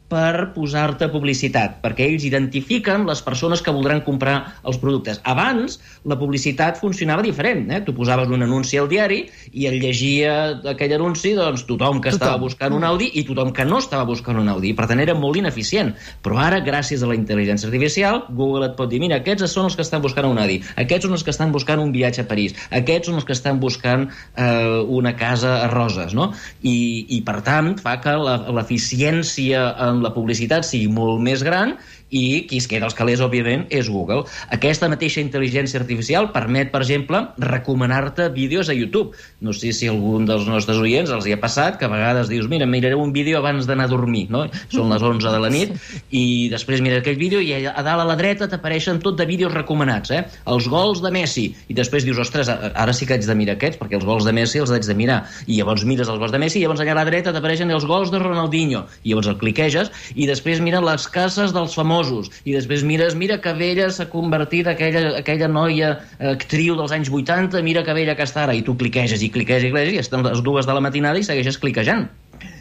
per 0.09 0.49
posar-te 0.55 1.07
publicitat, 1.13 1.77
perquè 1.83 2.07
ells 2.09 2.25
identifiquen 2.25 3.05
les 3.07 3.21
persones 3.21 3.61
que 3.61 3.73
voldran 3.73 4.01
comprar 4.05 4.37
els 4.67 4.79
productes. 4.81 5.21
Abans, 5.29 5.77
la 6.09 6.17
publicitat 6.17 6.79
funcionava 6.81 7.21
diferent. 7.25 7.67
Eh? 7.69 7.81
Tu 7.85 7.93
posaves 7.95 8.31
un 8.33 8.43
anunci 8.45 8.79
al 8.81 8.89
diari 8.89 9.21
i 9.53 9.67
el 9.69 9.77
llegia 9.81 10.33
aquell 10.73 10.95
anunci 10.97 11.35
doncs, 11.37 11.65
tothom 11.69 12.01
que 12.01 12.09
tothom. 12.09 12.25
estava 12.25 12.41
buscant 12.41 12.73
un 12.73 12.87
Audi 12.87 13.11
i 13.21 13.25
tothom 13.27 13.53
que 13.53 13.67
no 13.69 13.77
estava 13.83 14.07
buscant 14.09 14.39
un 14.41 14.49
Audi. 14.49 14.73
Per 14.73 14.87
tant, 14.89 14.99
era 15.03 15.13
molt 15.13 15.37
ineficient. 15.37 15.93
Però 16.25 16.39
ara, 16.41 16.59
gràcies 16.65 17.03
a 17.05 17.11
la 17.11 17.17
intel·ligència 17.17 17.69
artificial, 17.69 18.23
Google 18.33 18.71
et 18.71 18.75
pot 18.79 18.89
dir, 18.89 19.01
mira, 19.03 19.21
aquests 19.21 19.45
són 19.53 19.69
els 19.69 19.77
que 19.77 19.85
estan 19.85 20.01
buscant 20.01 20.25
un 20.29 20.41
Audi, 20.41 20.59
aquests 20.81 21.05
són 21.05 21.17
els 21.17 21.25
que 21.25 21.33
estan 21.35 21.53
buscant 21.53 21.83
un 21.83 21.93
viatge 21.93 22.25
a 22.25 22.29
París, 22.29 22.57
aquests 22.73 23.11
són 23.11 23.19
els 23.21 23.27
que 23.27 23.35
estan 23.37 23.61
buscant 23.61 24.07
eh, 24.09 24.81
una 24.99 25.13
casa 25.19 25.59
a 25.63 25.69
Roses, 25.71 26.15
no? 26.17 26.31
I, 26.61 27.05
i 27.15 27.21
per 27.27 27.39
tant, 27.45 27.75
fa 27.79 27.99
que 28.01 28.15
l'eficiència 28.17 29.63
en 29.89 29.98
la 30.05 30.13
publicitat 30.15 30.67
sigui 30.67 30.89
molt 30.91 31.21
més 31.25 31.43
gran 31.45 31.75
i 32.09 32.45
qui 32.49 32.57
es 32.57 32.67
queda 32.67 32.87
als 32.87 32.95
calés, 32.97 33.21
òbviament, 33.21 33.67
és 33.69 33.89
Google. 33.89 34.25
Aquesta 34.53 34.89
mateixa 34.89 35.21
intel·ligència 35.21 35.79
artificial 35.79 36.29
permet, 36.33 36.71
per 36.73 36.81
exemple, 36.83 37.21
recomanar-te 37.37 38.29
vídeos 38.33 38.69
a 38.69 38.75
YouTube. 38.75 39.15
No 39.41 39.53
sé 39.53 39.71
si 39.75 39.89
algun 39.89 40.25
dels 40.29 40.47
nostres 40.49 40.79
oients 40.81 41.11
els 41.13 41.27
hi 41.27 41.35
ha 41.35 41.41
passat 41.41 41.77
que 41.79 41.85
a 41.85 41.91
vegades 41.91 42.29
dius, 42.31 42.49
mira, 42.49 42.65
miraré 42.69 42.97
un 42.97 43.13
vídeo 43.13 43.39
abans 43.39 43.67
d'anar 43.69 43.87
a 43.87 43.93
dormir, 43.93 44.27
no? 44.33 44.45
Són 44.73 44.89
les 44.93 45.05
11 45.05 45.29
de 45.29 45.41
la 45.41 45.51
nit 45.53 45.75
i 46.15 46.49
després 46.51 46.81
mires 46.81 47.03
aquell 47.03 47.19
vídeo 47.19 47.41
i 47.41 47.53
a 47.53 47.83
dalt 47.85 48.03
a 48.03 48.07
la 48.07 48.17
dreta 48.19 48.49
t'apareixen 48.49 49.01
tot 49.03 49.17
de 49.19 49.27
vídeos 49.29 49.53
recomanats, 49.53 50.11
eh? 50.11 50.23
Els 50.49 50.69
gols 50.69 51.03
de 51.03 51.13
Messi. 51.13 51.49
I 51.69 51.77
després 51.77 52.05
dius, 52.07 52.19
ostres, 52.21 52.49
ara 52.49 52.93
sí 52.95 53.05
que 53.05 53.17
haig 53.17 53.27
de 53.27 53.37
mirar 53.37 53.57
aquests, 53.57 53.79
perquè 53.79 53.99
els 53.99 54.07
gols 54.07 54.25
de 54.25 54.33
Messi 54.35 54.61
els 54.63 54.73
haig 54.73 54.87
de 54.87 54.97
mirar. 54.97 55.21
I 55.47 55.59
llavors 55.59 55.85
mires 55.85 56.09
els 56.09 56.21
gols 56.21 56.33
de 56.33 56.41
Messi 56.41 56.59
i 56.59 56.65
llavors 56.65 56.81
allà 56.83 56.95
a 56.95 56.99
la 57.01 57.07
dreta 57.07 57.33
t'apareixen 57.35 57.71
els 57.73 57.85
gols 57.89 58.11
de 58.13 58.21
Ronaldinho. 58.21 58.85
I 59.03 59.13
llavors 59.13 59.29
el 59.31 59.39
cliqueges 59.41 59.91
i 60.15 60.27
després 60.29 60.61
mira 60.63 60.81
les 60.83 61.07
cases 61.11 61.53
dels 61.55 61.75
famosos 61.75 61.98
i 62.45 62.55
després 62.55 62.85
mires, 62.87 63.15
mira 63.19 63.39
que 63.43 63.53
vella 63.57 63.89
s'ha 63.91 64.07
convertit 64.11 64.67
aquella, 64.67 65.17
aquella 65.19 65.49
noia 65.51 65.95
actriu 66.31 66.77
dels 66.79 66.95
anys 66.95 67.11
80, 67.11 67.61
mira 67.65 67.83
que 67.83 67.95
vella 67.97 68.15
que 68.15 68.25
està 68.27 68.45
ara. 68.45 68.55
I 68.55 68.63
tu 68.65 68.77
cliqueges 68.79 69.21
i 69.21 69.29
cliqueges 69.33 69.69
i 69.69 69.73
cliqueges 69.73 69.97
i 69.97 70.01
estan 70.01 70.25
les 70.25 70.41
dues 70.45 70.69
de 70.69 70.75
la 70.75 70.83
matinada 70.83 71.19
i 71.19 71.27
segueixes 71.27 71.59
cliquejant. 71.59 72.07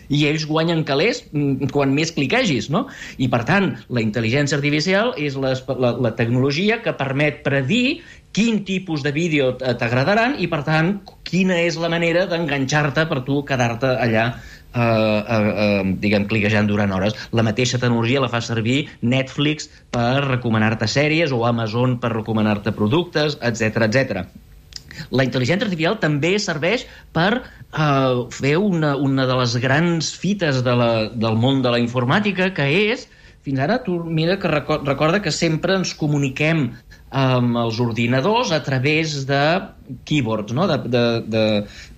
I 0.09 0.25
ells 0.25 0.47
guanyen 0.49 0.85
calés 0.89 1.21
mm, 1.31 1.69
quan 1.75 1.93
més 1.95 2.11
cliquegis, 2.17 2.71
no? 2.73 2.87
I, 3.21 3.29
per 3.29 3.43
tant, 3.49 3.75
la 3.93 4.01
intel·ligència 4.01 4.57
artificial 4.57 5.13
és 5.21 5.37
la, 5.37 5.53
la, 5.77 5.93
la 6.09 6.15
tecnologia 6.17 6.81
que 6.85 6.97
permet 6.97 7.43
predir 7.45 8.01
quin 8.33 8.63
tipus 8.65 9.03
de 9.05 9.13
vídeo 9.13 9.55
t'agradaran 9.59 10.37
i, 10.41 10.49
per 10.49 10.63
tant, 10.67 10.95
quina 11.29 11.59
és 11.61 11.77
la 11.81 11.91
manera 11.93 12.27
d'enganxar-te 12.29 13.05
per 13.11 13.23
tu 13.27 13.43
quedar-te 13.49 13.95
allà 14.01 14.31
eh, 14.75 14.81
eh, 14.81 15.53
eh, 15.65 15.95
diguem, 16.03 16.27
cliquejant 16.31 16.69
durant 16.69 16.93
hores. 16.93 17.17
La 17.33 17.45
mateixa 17.47 17.81
tecnologia 17.81 18.23
la 18.25 18.33
fa 18.33 18.41
servir 18.45 18.89
Netflix 19.03 19.71
per 19.95 20.27
recomanar-te 20.27 20.89
sèries 20.91 21.33
o 21.33 21.45
Amazon 21.49 21.99
per 22.03 22.13
recomanar-te 22.17 22.75
productes, 22.77 23.39
etc 23.43 23.89
etc. 23.89 24.27
La 25.15 25.25
intel·ligència 25.27 25.69
artificial 25.69 25.99
també 26.03 26.35
serveix 26.43 26.85
per 27.15 27.31
uh, 27.39 28.27
fer 28.35 28.57
una, 28.59 28.97
una 28.97 29.29
de 29.31 29.37
les 29.39 29.55
grans 29.63 30.11
fites 30.19 30.63
de 30.67 30.75
la, 30.75 30.91
del 31.15 31.39
món 31.39 31.63
de 31.63 31.73
la 31.75 31.79
informàtica, 31.83 32.51
que 32.57 32.67
és, 32.91 33.07
fins 33.47 33.63
ara, 33.65 33.79
tu 33.85 34.01
mira 34.05 34.37
que 34.43 34.51
recorda 34.51 35.23
que 35.25 35.33
sempre 35.33 35.79
ens 35.79 35.95
comuniquem 35.97 36.67
amb 37.09 37.57
els 37.57 37.79
ordinadors 37.81 38.51
a 38.53 38.61
través 38.65 39.23
de 39.29 39.41
keyboards, 40.05 40.53
no? 40.53 40.67
de, 40.69 40.77
de, 40.93 41.05
de, 41.25 41.45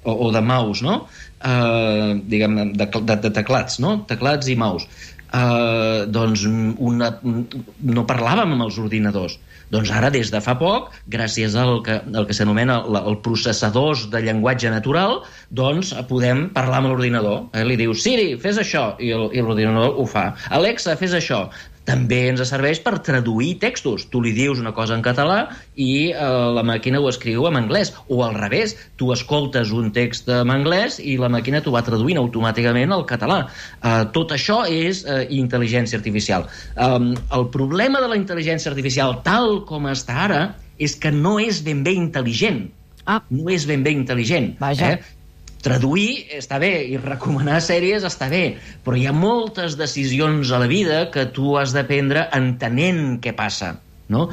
o, 0.04 0.28
o 0.28 0.30
de 0.30 0.42
mouse, 0.44 0.84
no? 0.86 1.00
Uh, 1.40 2.18
diguem, 2.28 2.58
de, 2.76 2.84
de, 2.84 3.16
de 3.24 3.30
teclats, 3.32 3.78
no? 3.80 4.02
teclats 4.10 4.50
i 4.52 4.58
mouse. 4.60 4.88
Uh, 5.30 6.04
doncs 6.10 6.42
una, 6.44 7.12
no 7.22 8.02
parlàvem 8.08 8.56
amb 8.56 8.66
els 8.66 8.80
ordinadors 8.82 9.38
doncs 9.70 9.90
ara, 9.94 10.10
des 10.10 10.30
de 10.34 10.40
fa 10.42 10.56
poc, 10.58 10.90
gràcies 11.14 11.54
al 11.58 11.78
que, 11.86 12.00
al 12.02 12.26
que 12.26 12.34
s'anomena 12.34 12.80
el, 12.82 12.98
el 13.12 13.18
processadors 13.22 14.08
de 14.10 14.22
llenguatge 14.24 14.70
natural, 14.72 15.20
doncs 15.54 15.92
podem 16.10 16.48
parlar 16.56 16.80
amb 16.82 16.90
l'ordinador. 16.90 17.44
Eh? 17.54 17.62
Li 17.68 17.78
dius, 17.78 18.02
Siri, 18.02 18.32
fes 18.42 18.58
això, 18.58 18.90
i 18.98 19.12
l'ordinador 19.14 19.94
ho 19.94 20.06
fa. 20.10 20.32
Alexa, 20.58 20.98
fes 20.98 21.14
això 21.14 21.44
també 21.90 22.20
ens 22.30 22.42
serveix 22.48 22.80
per 22.84 22.98
traduir 23.06 23.56
textos. 23.62 24.06
Tu 24.12 24.22
li 24.22 24.32
dius 24.36 24.60
una 24.62 24.72
cosa 24.76 24.94
en 24.96 25.02
català 25.04 25.40
i 25.74 26.10
eh, 26.10 26.30
la 26.56 26.64
màquina 26.66 27.00
ho 27.00 27.08
escriu 27.10 27.48
en 27.50 27.58
anglès. 27.58 27.92
O 28.08 28.22
al 28.26 28.36
revés, 28.38 28.76
tu 29.00 29.10
escoltes 29.14 29.74
un 29.76 29.90
text 29.96 30.30
en 30.30 30.52
anglès 30.54 31.00
i 31.02 31.16
la 31.20 31.30
màquina 31.32 31.62
t'ho 31.64 31.74
va 31.74 31.84
traduint 31.86 32.20
automàticament 32.22 32.94
al 32.94 33.06
català. 33.10 33.42
Eh, 33.82 34.02
tot 34.14 34.34
això 34.36 34.62
és 34.70 35.04
eh, 35.04 35.24
intel·ligència 35.40 35.98
artificial. 35.98 36.46
Um, 36.76 37.12
el 37.36 37.48
problema 37.54 38.02
de 38.02 38.10
la 38.10 38.18
intel·ligència 38.18 38.70
artificial, 38.70 39.18
tal 39.26 39.64
com 39.68 39.88
està 39.90 40.24
ara, 40.26 40.42
és 40.80 40.94
que 40.96 41.12
no 41.12 41.38
és 41.42 41.64
ben 41.66 41.82
bé 41.84 41.96
intel·ligent. 41.98 42.68
Ah. 43.10 43.20
No 43.32 43.50
és 43.52 43.66
ben 43.68 43.82
bé 43.84 43.92
intel·ligent. 43.96 44.54
Vaja. 44.60 44.94
Eh? 44.94 45.19
Traduir 45.64 46.26
està 46.36 46.58
bé 46.62 46.72
i 46.88 46.98
recomanar 47.00 47.60
sèries 47.64 48.04
està 48.06 48.30
bé, 48.32 48.56
però 48.84 48.96
hi 48.96 49.06
ha 49.08 49.14
moltes 49.16 49.76
decisions 49.80 50.52
a 50.52 50.60
la 50.62 50.70
vida 50.70 51.04
que 51.14 51.26
tu 51.36 51.56
has 51.60 51.74
de 51.76 51.84
prendre 51.88 52.26
entenent 52.36 53.20
què 53.24 53.34
passa. 53.36 53.76
No? 54.10 54.24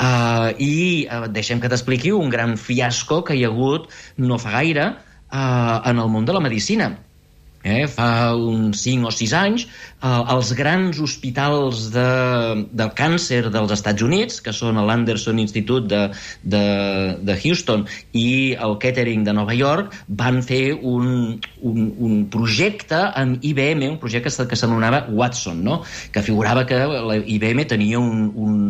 Uh, 0.00 0.48
I 0.56 0.76
uh, 1.12 1.26
deixem 1.28 1.60
que 1.60 1.68
t'expliqui 1.68 2.14
un 2.16 2.30
gran 2.32 2.56
fiasco 2.56 3.20
que 3.26 3.36
hi 3.36 3.44
ha 3.44 3.50
hagut 3.52 3.90
no 4.16 4.38
fa 4.40 4.54
gaire 4.54 4.86
uh, 4.94 5.82
en 5.84 6.00
el 6.00 6.08
món 6.08 6.24
de 6.24 6.32
la 6.32 6.40
medicina 6.40 6.94
eh, 7.66 7.86
fa 7.90 8.34
uns 8.38 8.80
5 8.86 9.10
o 9.10 9.12
6 9.12 9.34
anys, 9.36 9.66
eh, 9.66 10.22
els 10.34 10.52
grans 10.58 11.00
hospitals 11.02 11.88
de, 11.94 12.06
del 12.70 12.92
càncer 12.98 13.42
dels 13.50 13.74
Estats 13.74 14.06
Units, 14.06 14.40
que 14.44 14.54
són 14.54 14.78
l'Anderson 14.86 15.40
Institute 15.42 15.90
de, 15.90 16.02
de, 16.42 16.64
de 17.26 17.38
Houston 17.42 17.86
i 18.14 18.54
el 18.54 18.78
Kettering 18.82 19.26
de 19.26 19.34
Nova 19.36 19.56
York, 19.58 19.94
van 20.22 20.42
fer 20.46 20.76
un, 20.76 21.08
un, 21.66 21.88
un 21.98 22.18
projecte 22.32 23.02
amb 23.18 23.42
IBM, 23.42 23.88
un 23.90 24.00
projecte 24.02 24.46
que 24.46 24.58
s'anomenava 24.58 25.06
Watson, 25.10 25.64
no? 25.66 25.80
que 26.14 26.22
figurava 26.22 26.66
que 26.68 26.78
la 26.86 27.18
IBM 27.18 27.66
tenia 27.66 27.98
un, 27.98 28.30
un, 28.36 28.60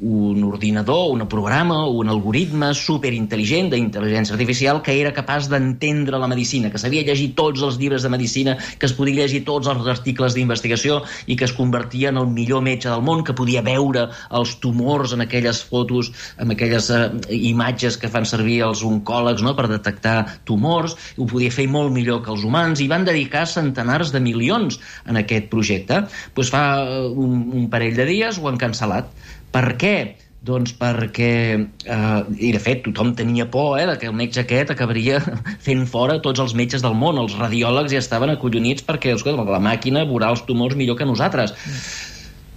un 0.00 0.42
ordinador, 0.44 1.12
un 1.12 1.26
programa, 1.28 1.84
un 1.86 2.08
algoritme 2.08 2.72
superintel·ligent 2.76 3.68
d'intel·ligència 3.72 4.34
artificial 4.34 4.80
que 4.84 4.94
era 4.96 5.12
capaç 5.12 5.50
d'entendre 5.52 6.18
la 6.18 6.28
medicina, 6.30 6.70
que 6.72 6.80
sabia 6.80 7.04
llegir 7.04 7.34
tots 7.36 7.60
els 7.62 7.76
llibres 7.80 8.02
de 8.02 8.12
medicina, 8.12 8.56
que 8.78 8.88
es 8.88 8.94
podia 8.96 9.20
llegir 9.20 9.42
tots 9.44 9.68
els 9.68 9.88
articles 9.92 10.34
d'investigació 10.34 11.02
i 11.26 11.36
que 11.36 11.44
es 11.44 11.52
convertia 11.52 12.08
en 12.08 12.20
el 12.20 12.30
millor 12.32 12.64
metge 12.64 12.88
del 12.88 13.04
món, 13.04 13.24
que 13.24 13.36
podia 13.36 13.62
veure 13.66 14.08
els 14.30 14.56
tumors 14.62 15.12
en 15.12 15.24
aquelles 15.26 15.60
fotos, 15.68 16.12
en 16.40 16.54
aquelles 16.54 16.88
uh, 16.94 17.10
imatges 17.28 17.98
que 18.00 18.08
fan 18.08 18.24
servir 18.24 18.62
els 18.64 18.84
oncòlegs 18.86 19.44
no?, 19.44 19.52
per 19.58 19.68
detectar 19.68 20.40
tumors, 20.48 20.96
ho 21.18 21.28
podia 21.28 21.52
fer 21.52 21.68
molt 21.68 21.92
millor 21.92 22.22
que 22.24 22.32
els 22.32 22.46
humans, 22.46 22.80
i 22.80 22.88
van 22.88 23.04
dedicar 23.04 23.44
centenars 23.50 24.14
de 24.14 24.24
milions 24.24 24.80
en 25.04 25.20
aquest 25.20 25.50
projecte. 25.52 26.06
Pues 26.34 26.48
fa 26.52 26.64
eh, 26.80 27.04
un, 27.10 27.44
un 27.52 27.68
parell 27.72 27.96
de 27.98 28.08
dies 28.08 28.40
ho 28.40 28.48
han 28.48 28.58
cancel·lat 28.60 29.10
per 29.54 29.76
què? 29.80 29.94
Doncs 30.40 30.72
perquè, 30.80 31.32
eh, 31.60 32.20
i 32.40 32.50
de 32.54 32.60
fet 32.64 32.80
tothom 32.86 33.12
tenia 33.16 33.44
por 33.52 33.76
eh, 33.76 33.84
que 34.00 34.08
el 34.08 34.16
metge 34.16 34.40
aquest 34.40 34.72
acabaria 34.72 35.20
fent 35.66 35.84
fora 35.86 36.16
tots 36.24 36.40
els 36.40 36.54
metges 36.56 36.84
del 36.84 36.96
món. 36.96 37.20
Els 37.20 37.36
radiòlegs 37.36 37.92
ja 37.92 38.00
estaven 38.00 38.32
acollonits 38.32 38.86
perquè 38.86 39.12
escolta, 39.12 39.44
la 39.44 39.60
màquina 39.60 40.06
veurà 40.08 40.32
els 40.32 40.46
tumors 40.48 40.78
millor 40.80 40.96
que 40.96 41.08
nosaltres. 41.08 41.52
Mm. 41.52 41.82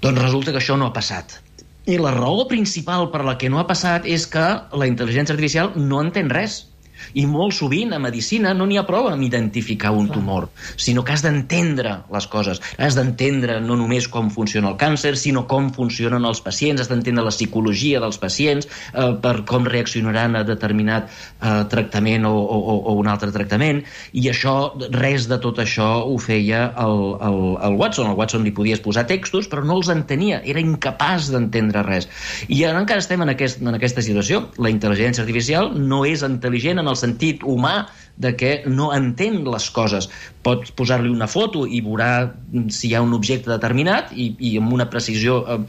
Doncs 0.03 0.23
resulta 0.23 0.51
que 0.51 0.63
això 0.63 0.79
no 0.79 0.87
ha 0.87 0.95
passat. 0.95 1.39
I 1.83 1.97
la 1.99 2.13
raó 2.15 2.45
principal 2.47 3.09
per 3.11 3.25
la 3.27 3.35
que 3.39 3.49
no 3.51 3.59
ha 3.59 3.67
passat 3.67 4.07
és 4.07 4.23
que 4.31 4.43
la 4.71 4.87
intel·ligència 4.87 5.35
artificial 5.35 5.73
no 5.75 5.99
entén 5.99 6.31
res 6.31 6.61
i 7.13 7.25
molt 7.29 7.55
sovint 7.57 7.93
a 7.93 7.99
medicina 8.01 8.53
no 8.57 8.67
n'hi 8.69 8.79
ha 8.79 8.85
prou 8.87 9.09
amb 9.09 9.25
identificar 9.25 9.93
un 9.95 10.09
tumor, 10.11 10.49
sinó 10.77 11.03
que 11.03 11.13
has 11.13 11.23
d'entendre 11.25 11.99
les 12.13 12.27
coses. 12.27 12.61
Has 12.77 12.97
d'entendre 12.97 13.59
no 13.63 13.77
només 13.79 14.07
com 14.11 14.31
funciona 14.33 14.71
el 14.71 14.77
càncer, 14.81 15.15
sinó 15.19 15.45
com 15.49 15.71
funcionen 15.75 16.25
els 16.25 16.41
pacients, 16.43 16.81
has 16.81 16.91
d'entendre 16.91 17.25
la 17.25 17.33
psicologia 17.33 18.01
dels 18.03 18.19
pacients 18.21 18.67
eh, 18.67 19.11
per 19.23 19.35
com 19.49 19.67
reaccionaran 19.69 20.37
a 20.37 20.43
determinat 20.47 21.09
eh, 21.09 21.63
tractament 21.71 22.27
o, 22.29 22.33
o, 22.33 22.77
o 22.91 22.95
un 22.99 23.09
altre 23.11 23.31
tractament, 23.35 23.83
i 24.13 24.27
això, 24.31 24.55
res 24.93 25.27
de 25.31 25.39
tot 25.43 25.59
això 25.63 25.89
ho 26.07 26.17
feia 26.21 26.65
el, 26.83 26.99
el, 27.27 27.39
el 27.67 27.77
Watson. 27.79 28.09
El 28.11 28.17
Watson 28.19 28.45
li 28.45 28.53
podies 28.55 28.81
posar 28.83 29.05
textos, 29.09 29.49
però 29.51 29.63
no 29.65 29.77
els 29.79 29.89
entenia, 29.93 30.41
era 30.45 30.61
incapaç 30.63 31.31
d'entendre 31.33 31.83
res. 31.87 32.09
I 32.47 32.63
ara 32.67 32.81
encara 32.81 33.03
estem 33.03 33.23
en, 33.25 33.33
aquest, 33.33 33.61
en 33.63 33.73
aquesta 33.77 34.03
situació. 34.05 34.43
La 34.61 34.71
intel·ligència 34.73 35.23
artificial 35.25 35.71
no 35.77 36.03
és 36.09 36.23
intel·ligent 36.25 36.82
en 36.83 36.91
el 36.91 36.99
sentit 36.99 37.43
humà 37.47 37.85
de 38.15 38.35
que 38.37 38.63
no 38.67 38.91
entén 38.93 39.41
les 39.47 39.69
coses. 39.73 40.07
Pots 40.45 40.73
posar-li 40.77 41.09
una 41.09 41.27
foto 41.31 41.63
i 41.65 41.79
veurà 41.81 42.27
si 42.69 42.89
hi 42.89 42.93
ha 42.95 43.01
un 43.01 43.15
objecte 43.17 43.49
determinat 43.49 44.11
i, 44.13 44.27
i 44.37 44.53
amb 44.61 44.73
una 44.75 44.85
precisió 44.91 45.39
eh, 45.47 45.59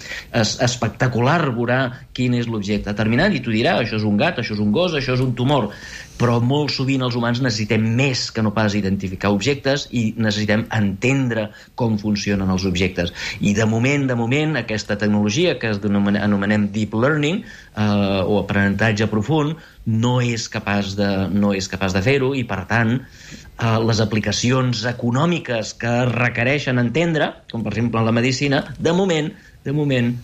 es, 0.43 0.57
espectacular 0.67 1.39
veurà 1.55 1.79
quin 2.17 2.37
és 2.37 2.51
l'objecte 2.51 2.91
determinat 2.93 3.35
i 3.35 3.41
t'ho 3.41 3.55
dirà, 3.55 3.79
això 3.81 3.97
és 4.01 4.05
un 4.09 4.19
gat, 4.21 4.43
això 4.43 4.59
és 4.59 4.63
un 4.63 4.75
gos, 4.75 4.97
això 4.99 5.17
és 5.17 5.25
un 5.25 5.33
tumor. 5.39 5.71
Però 6.19 6.39
molt 6.39 6.71
sovint 6.71 7.03
els 7.03 7.17
humans 7.19 7.41
necessitem 7.43 7.85
més 7.99 8.29
que 8.35 8.43
no 8.45 8.53
pas 8.55 8.77
identificar 8.79 9.33
objectes 9.35 9.89
i 9.91 10.05
necessitem 10.17 10.65
entendre 10.77 11.49
com 11.75 11.97
funcionen 11.99 12.51
els 12.55 12.67
objectes. 12.69 13.11
I 13.41 13.55
de 13.57 13.67
moment, 13.67 14.07
de 14.11 14.17
moment, 14.19 14.55
aquesta 14.61 14.99
tecnologia 15.01 15.57
que 15.59 15.73
anomenem 15.75 16.69
Deep 16.75 16.95
Learning 16.95 17.41
eh, 17.43 18.21
o 18.23 18.39
aprenentatge 18.43 19.09
profund 19.11 19.59
no 19.87 20.19
és 20.25 20.47
capaç 20.49 20.95
de, 20.99 21.09
no 21.35 21.53
és 21.57 21.69
capaç 21.69 21.97
de 21.97 22.05
fer-ho 22.05 22.31
i, 22.35 22.45
per 22.49 22.63
tant, 22.71 22.95
eh, 23.01 23.79
les 23.85 24.05
aplicacions 24.05 24.85
econòmiques 24.95 25.75
que 25.81 25.97
requereixen 26.13 26.79
entendre, 26.83 27.33
com 27.51 27.67
per 27.67 27.75
exemple 27.75 28.05
la 28.07 28.15
medicina, 28.15 28.65
de 28.79 28.95
moment, 28.95 29.33
de 29.65 29.75
moment 29.75 30.15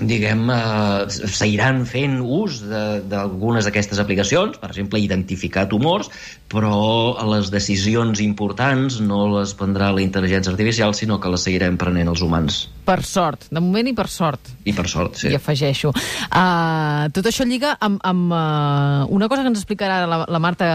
diguem, 0.00 0.48
eh, 0.50 1.08
seguiran 1.08 1.84
fent 1.86 2.20
ús 2.22 2.60
d'algunes 2.68 3.66
d'aquestes 3.66 3.98
aplicacions, 3.98 4.58
per 4.58 4.70
exemple, 4.70 5.00
identificar 5.00 5.68
tumors, 5.68 6.10
però 6.48 7.18
les 7.28 7.50
decisions 7.52 8.20
importants 8.24 9.00
no 9.04 9.26
les 9.36 9.52
prendrà 9.54 9.90
la 9.92 10.02
intel·ligència 10.04 10.52
artificial, 10.52 10.94
sinó 10.94 11.18
que 11.20 11.28
les 11.32 11.44
seguirem 11.44 11.76
prenent 11.80 12.08
els 12.08 12.22
humans. 12.24 12.66
Per 12.88 13.02
sort, 13.04 13.50
de 13.52 13.60
moment 13.60 13.90
i 13.90 13.92
per 13.92 14.06
sort. 14.08 14.54
I 14.64 14.72
per 14.72 14.86
sort, 14.88 15.18
sí. 15.20 15.28
I 15.28 15.36
afegeixo. 15.36 15.92
Uh, 15.92 17.08
tot 17.12 17.28
això 17.28 17.44
lliga 17.44 17.74
amb, 17.84 18.00
amb 18.00 18.32
uh, 18.32 19.04
una 19.12 19.28
cosa 19.28 19.44
que 19.44 19.52
ens 19.52 19.60
explicarà 19.60 20.06
la, 20.08 20.22
la 20.24 20.40
Marta 20.40 20.68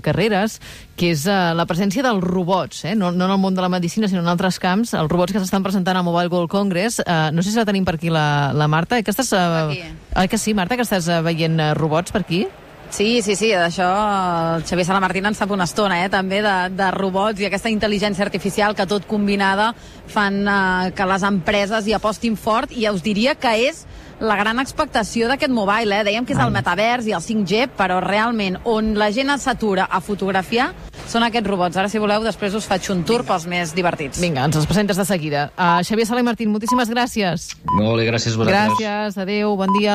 Carreras, 0.00 0.56
que 0.96 1.12
és 1.12 1.26
uh, 1.28 1.52
la 1.56 1.66
presència 1.68 2.04
dels 2.04 2.24
robots, 2.24 2.86
eh? 2.88 2.94
no, 2.96 3.10
no 3.12 3.28
en 3.28 3.34
el 3.36 3.40
món 3.40 3.56
de 3.56 3.64
la 3.64 3.68
medicina, 3.72 4.08
sinó 4.08 4.24
en 4.24 4.32
altres 4.32 4.56
camps, 4.60 4.94
els 4.96 5.12
robots 5.12 5.36
que 5.36 5.42
s'estan 5.42 5.64
presentant 5.64 6.00
al 6.00 6.06
Mobile 6.06 6.32
World 6.32 6.52
Congress. 6.52 7.00
Uh, 7.04 7.28
no 7.36 7.44
sé 7.44 7.52
si 7.52 7.60
la 7.60 7.68
tenim 7.68 7.84
per 7.84 7.98
aquí 7.98 8.08
la, 8.12 8.52
la 8.60 8.68
Marta. 8.70 9.00
Que 9.02 9.14
estàs, 9.14 9.32
uh, 9.34 9.72
eh, 9.72 10.28
que 10.28 10.38
sí, 10.38 10.54
Marta, 10.54 10.76
que 10.76 10.86
estàs 10.86 11.08
uh, 11.08 11.22
veient 11.26 11.58
robots 11.80 12.12
per 12.14 12.22
aquí? 12.26 12.44
Sí, 12.90 13.22
sí, 13.22 13.36
sí, 13.38 13.52
d'això 13.54 13.86
el 14.56 14.64
Xavier 14.66 14.84
Salamartina 14.88 15.30
en 15.30 15.36
sap 15.38 15.52
una 15.54 15.64
estona, 15.68 16.00
eh, 16.04 16.10
també, 16.10 16.40
de, 16.42 16.54
de 16.74 16.90
robots 16.90 17.40
i 17.40 17.46
aquesta 17.46 17.70
intel·ligència 17.70 18.26
artificial 18.26 18.74
que 18.74 18.86
tot 18.90 19.06
combinada 19.06 19.70
fan 20.10 20.42
eh, 20.42 20.90
que 20.96 21.06
les 21.06 21.24
empreses 21.26 21.86
hi 21.86 21.94
apostin 21.94 22.36
fort 22.36 22.74
i 22.74 22.88
us 22.90 23.04
diria 23.06 23.36
que 23.38 23.54
és 23.70 23.84
la 24.20 24.36
gran 24.36 24.60
expectació 24.60 25.30
d'aquest 25.30 25.52
mobile, 25.52 25.96
eh? 25.96 26.04
Dèiem 26.04 26.26
que 26.28 26.34
és 26.36 26.42
el 26.42 26.52
metavers 26.52 27.06
i 27.08 27.14
el 27.16 27.24
5G, 27.24 27.70
però 27.78 27.98
realment 28.04 28.58
on 28.68 28.92
la 29.00 29.08
gent 29.14 29.32
s'atura 29.40 29.86
a 29.88 30.00
fotografiar 30.04 30.70
són 31.10 31.24
aquests 31.26 31.48
robots. 31.48 31.78
Ara, 31.80 31.88
si 31.90 31.98
voleu, 32.02 32.22
després 32.22 32.54
us 32.54 32.66
faig 32.68 32.86
un 32.92 33.02
tour 33.08 33.24
pels 33.26 33.46
més 33.50 33.72
divertits. 33.74 34.20
Vinga, 34.22 34.44
ens 34.46 34.58
els 34.60 34.68
presentes 34.68 34.98
de 35.00 35.06
seguida. 35.08 35.48
Uh, 35.56 35.80
Xavier 35.86 36.06
Sala 36.06 36.22
i 36.22 36.26
Martín, 36.26 36.52
moltíssimes 36.52 36.90
gràcies. 36.92 37.48
Molt 37.72 37.98
bé, 37.98 38.06
gràcies 38.10 38.36
a 38.36 38.42
vosaltres. 38.42 38.76
Gràcies, 38.76 39.18
adeu, 39.24 39.56
bon 39.58 39.72
dia. 39.78 39.88